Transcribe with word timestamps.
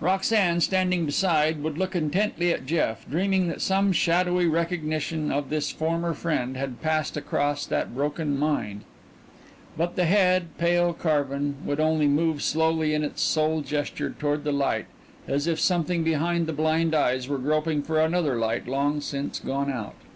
Roxanne, 0.00 0.60
standing 0.60 1.06
beside, 1.06 1.62
would 1.62 1.78
look 1.78 1.94
intently 1.94 2.50
at 2.50 2.66
Jeff, 2.66 3.08
dreaming 3.08 3.46
that 3.46 3.60
some 3.60 3.92
shadowy 3.92 4.44
recognition 4.48 5.30
of 5.30 5.48
this 5.48 5.70
former 5.70 6.12
friend 6.12 6.56
had 6.56 6.82
passed 6.82 7.16
across 7.16 7.64
that 7.66 7.94
broken 7.94 8.36
mind 8.36 8.80
but 9.76 9.94
the 9.94 10.04
head, 10.04 10.48
pale, 10.58 10.92
carven, 10.92 11.54
would 11.64 11.78
only 11.78 12.08
move 12.08 12.42
slowly 12.42 12.94
in 12.94 13.04
its 13.04 13.22
sole 13.22 13.60
gesture 13.60 14.10
toward 14.18 14.42
the 14.42 14.50
light 14.50 14.86
as 15.28 15.46
if 15.46 15.60
something 15.60 16.02
behind 16.02 16.48
the 16.48 16.52
blind 16.52 16.92
eyes 16.92 17.28
were 17.28 17.38
groping 17.38 17.80
for 17.80 18.00
another 18.00 18.34
light 18.36 18.66
long 18.66 19.00
since 19.00 19.38
gone 19.38 19.70
out. 19.70 19.94